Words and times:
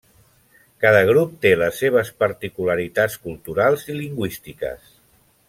Cada 0.85 1.03
grup 1.09 1.35
té 1.43 1.51
les 1.63 1.77
seves 1.83 2.09
particularitats 2.23 3.19
culturals 3.27 3.87
i 3.93 3.99
lingüístiques. 4.01 4.91